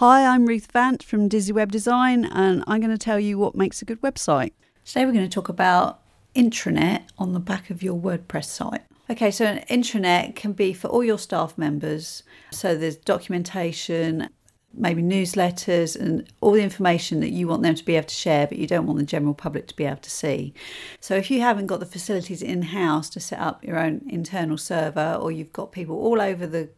Hi, 0.00 0.24
I'm 0.24 0.46
Ruth 0.46 0.72
Vant 0.72 1.02
from 1.02 1.28
Dizzy 1.28 1.52
Web 1.52 1.70
Design, 1.70 2.24
and 2.24 2.64
I'm 2.66 2.80
going 2.80 2.90
to 2.90 2.96
tell 2.96 3.20
you 3.20 3.36
what 3.36 3.54
makes 3.54 3.82
a 3.82 3.84
good 3.84 4.00
website. 4.00 4.52
Today 4.86 5.04
we're 5.04 5.12
going 5.12 5.28
to 5.28 5.34
talk 5.34 5.50
about 5.50 6.00
intranet 6.34 7.02
on 7.18 7.34
the 7.34 7.38
back 7.38 7.68
of 7.68 7.82
your 7.82 8.00
WordPress 8.00 8.46
site. 8.46 8.80
Okay, 9.10 9.30
so 9.30 9.44
an 9.44 9.62
intranet 9.68 10.36
can 10.36 10.54
be 10.54 10.72
for 10.72 10.88
all 10.88 11.04
your 11.04 11.18
staff 11.18 11.58
members. 11.58 12.22
So 12.50 12.74
there's 12.78 12.96
documentation, 12.96 14.30
maybe 14.72 15.02
newsletters, 15.02 16.00
and 16.00 16.26
all 16.40 16.52
the 16.52 16.62
information 16.62 17.20
that 17.20 17.32
you 17.32 17.46
want 17.46 17.62
them 17.62 17.74
to 17.74 17.84
be 17.84 17.96
able 17.96 18.08
to 18.08 18.14
share, 18.14 18.46
but 18.46 18.56
you 18.56 18.66
don't 18.66 18.86
want 18.86 19.00
the 19.00 19.04
general 19.04 19.34
public 19.34 19.66
to 19.66 19.76
be 19.76 19.84
able 19.84 19.98
to 19.98 20.10
see. 20.10 20.54
So 21.00 21.14
if 21.14 21.30
you 21.30 21.42
haven't 21.42 21.66
got 21.66 21.78
the 21.78 21.84
facilities 21.84 22.40
in 22.40 22.62
house 22.62 23.10
to 23.10 23.20
set 23.20 23.38
up 23.38 23.62
your 23.62 23.78
own 23.78 24.00
internal 24.08 24.56
server, 24.56 25.18
or 25.20 25.30
you've 25.30 25.52
got 25.52 25.72
people 25.72 25.96
all 25.96 26.22
over 26.22 26.46
the 26.46 26.70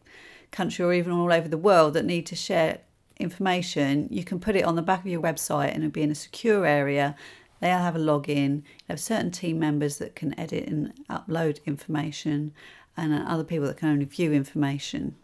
country 0.51 0.83
or 0.83 0.91
even 0.91 1.13
all 1.13 1.31
over 1.31 1.47
the 1.47 1.57
world 1.57 1.93
that 1.93 2.03
need 2.03 2.25
to 2.25 2.35
share 2.35 2.79
information, 3.17 4.07
you 4.09 4.23
can 4.23 4.39
put 4.39 4.55
it 4.55 4.65
on 4.65 4.75
the 4.75 4.81
back 4.81 5.01
of 5.01 5.07
your 5.07 5.21
website 5.21 5.69
and 5.73 5.83
it'll 5.83 5.91
be 5.91 6.01
in 6.01 6.11
a 6.11 6.15
secure 6.15 6.65
area. 6.65 7.15
They'll 7.59 7.77
have 7.77 7.95
a 7.95 7.99
login. 7.99 8.57
You 8.57 8.89
have 8.89 8.99
certain 8.99 9.31
team 9.31 9.59
members 9.59 9.97
that 9.97 10.15
can 10.15 10.37
edit 10.37 10.67
and 10.67 10.93
upload 11.09 11.63
information, 11.65 12.53
and 12.97 13.13
other 13.27 13.43
people 13.43 13.67
that 13.67 13.77
can 13.77 13.89
only 13.89 14.05
view 14.05 14.33
information. 14.33 15.15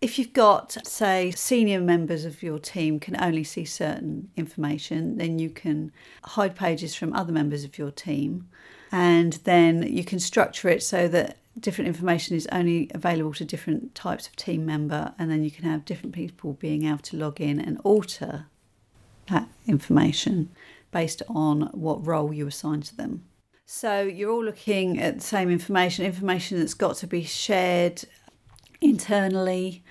If 0.00 0.16
you've 0.16 0.32
got, 0.32 0.86
say, 0.86 1.32
senior 1.32 1.80
members 1.80 2.24
of 2.24 2.40
your 2.40 2.60
team 2.60 3.00
can 3.00 3.20
only 3.20 3.42
see 3.42 3.64
certain 3.64 4.30
information, 4.36 5.18
then 5.18 5.40
you 5.40 5.50
can 5.50 5.90
hide 6.22 6.54
pages 6.54 6.94
from 6.94 7.12
other 7.12 7.32
members 7.32 7.64
of 7.64 7.78
your 7.78 7.90
team. 7.90 8.48
And 8.92 9.32
then 9.44 9.82
you 9.82 10.04
can 10.04 10.20
structure 10.20 10.68
it 10.68 10.84
so 10.84 11.08
that 11.08 11.38
different 11.58 11.88
information 11.88 12.36
is 12.36 12.46
only 12.52 12.88
available 12.94 13.34
to 13.34 13.44
different 13.44 13.94
types 13.96 14.28
of 14.28 14.36
team 14.36 14.64
member, 14.64 15.14
and 15.18 15.30
then 15.30 15.42
you 15.42 15.50
can 15.50 15.64
have 15.64 15.84
different 15.84 16.14
people 16.14 16.52
being 16.54 16.84
able 16.86 16.98
to 16.98 17.16
log 17.16 17.40
in 17.40 17.60
and 17.60 17.80
alter 17.82 18.46
that 19.28 19.48
information 19.66 20.48
based 20.92 21.22
on 21.28 21.62
what 21.72 22.06
role 22.06 22.32
you 22.32 22.46
assign 22.46 22.80
to 22.82 22.96
them. 22.96 23.24
So 23.66 24.02
you're 24.02 24.30
all 24.30 24.44
looking 24.44 24.98
at 25.00 25.16
the 25.16 25.20
same 25.20 25.50
information, 25.50 26.06
information 26.06 26.58
that's 26.58 26.72
got 26.72 26.96
to 26.98 27.06
be 27.06 27.24
shared 27.24 28.04
internally, 28.80 29.82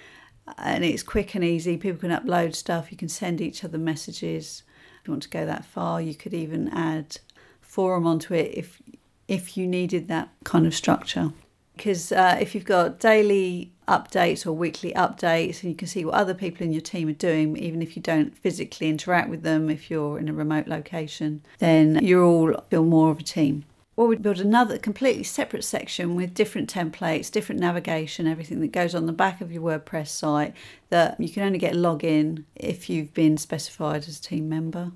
and 0.58 0.84
it's 0.84 1.04
quick 1.04 1.36
and 1.36 1.44
easy. 1.44 1.78
People 1.78 2.00
can 2.00 2.12
upload 2.12 2.56
stuff, 2.56 2.92
you 2.92 2.98
can 2.98 3.10
send 3.10 3.42
each 3.42 3.64
other 3.64 3.78
messages. 3.78 4.64
If 5.02 5.08
you 5.08 5.14
want 5.14 5.24
to 5.24 5.30
go 5.30 5.46
that 5.46 5.66
far, 5.66 6.02
you 6.02 6.16
could 6.16 6.34
even 6.34 6.70
add 6.70 7.18
forum 7.62 8.08
onto 8.08 8.34
it 8.34 8.52
if 8.54 8.82
if 9.28 9.58
you 9.58 9.68
needed 9.68 10.08
that 10.08 10.30
kind 10.46 10.66
of 10.66 10.74
structure 10.74 11.34
because 11.78 12.12
uh, 12.12 12.38
if 12.42 12.56
you've 12.56 12.66
got 12.66 13.00
daily 13.00 13.72
updates 13.88 14.46
or 14.46 14.52
weekly 14.52 14.92
updates 14.94 15.62
and 15.62 15.72
you 15.72 15.76
can 15.76 15.88
see 15.88 16.04
what 16.04 16.14
other 16.14 16.34
people 16.34 16.66
in 16.66 16.72
your 16.74 16.82
team 16.82 17.08
are 17.08 17.14
doing 17.14 17.56
even 17.56 17.82
if 17.82 17.96
you 17.96 18.02
don't 18.02 18.38
physically 18.38 18.90
interact 18.90 19.30
with 19.30 19.44
them 19.44 19.70
if 19.70 19.90
you're 19.90 20.20
in 20.20 20.28
a 20.28 20.34
remote 20.34 20.68
location 20.68 21.42
then 21.60 22.00
you're 22.02 22.24
all 22.24 22.54
feel 22.70 22.84
more 22.84 23.12
of 23.12 23.20
a 23.20 23.24
team 23.24 23.64
or 23.98 24.08
we'd 24.08 24.22
build 24.22 24.40
another 24.40 24.78
completely 24.78 25.24
separate 25.24 25.64
section 25.64 26.16
with 26.16 26.34
different 26.34 26.74
templates 26.74 27.30
different 27.30 27.60
navigation 27.60 28.28
everything 28.28 28.62
that 28.62 28.72
goes 28.72 28.96
on 28.96 29.06
the 29.06 29.12
back 29.12 29.42
of 29.42 29.52
your 29.52 29.62
wordpress 29.62 30.08
site 30.08 30.54
that 30.90 31.20
you 31.20 31.28
can 31.28 31.44
only 31.44 31.60
get 31.60 31.74
login 31.74 32.46
if 32.56 32.90
you've 32.90 33.14
been 33.14 33.38
specified 33.38 34.08
as 34.08 34.20
a 34.20 34.22
team 34.22 34.48
member 34.48 34.92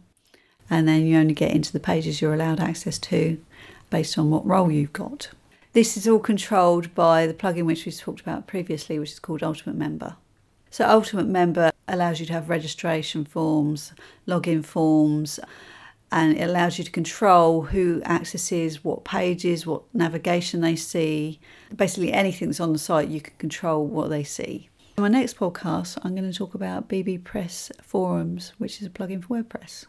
and 0.70 0.88
then 0.88 1.06
you 1.06 1.18
only 1.18 1.34
get 1.34 1.52
into 1.52 1.74
the 1.74 1.80
pages 1.80 2.22
you're 2.22 2.34
allowed 2.34 2.62
access 2.62 2.98
to 2.98 3.38
based 3.90 4.18
on 4.18 4.30
what 4.30 4.46
role 4.46 4.72
you've 4.72 4.94
got 4.94 5.30
this 5.74 5.96
is 5.96 6.06
all 6.06 6.20
controlled 6.20 6.94
by 6.94 7.26
the 7.26 7.34
plugin 7.34 7.64
which 7.64 7.86
we've 7.86 7.98
talked 7.98 8.20
about 8.20 8.46
previously, 8.46 9.00
which 9.00 9.14
is 9.14 9.20
called 9.20 9.42
Ultimate 9.42 9.78
Member. 9.78 10.18
So, 10.70 10.86
Ultimate 10.86 11.28
Member 11.28 11.72
allows 11.88 12.20
you 12.20 12.26
to 12.26 12.34
have 12.34 12.50
registration 12.50 13.24
forms, 13.24 13.94
login 14.28 14.66
forms, 14.66 15.40
and 16.12 16.38
it 16.38 16.42
allows 16.42 16.78
you 16.78 16.84
to 16.84 16.92
control 16.92 17.62
who 17.62 18.02
accesses 18.04 18.84
what 18.84 19.06
pages, 19.06 19.66
what 19.66 19.84
navigation 19.94 20.62
they 20.62 20.75
see. 20.75 21.40
Basically, 21.75 22.12
anything 22.12 22.50
that's 22.50 22.59
on 22.59 22.74
the 22.74 22.80
site, 22.80 23.08
you 23.08 23.22
can 23.22 23.34
control 23.38 23.86
what 23.86 24.09
they 24.09 24.24
see. 24.24 24.69
In 24.97 25.03
my 25.03 25.08
next 25.08 25.38
podcast, 25.38 25.97
I'm 26.03 26.16
going 26.16 26.30
to 26.30 26.38
talk 26.38 26.53
about 26.53 26.90
bbPress 26.90 27.72
Forums, 27.81 28.53
which 28.58 28.81
is 28.81 28.88
a 28.88 28.90
plugin 28.90 29.24
for 29.24 29.41
WordPress. 29.41 29.86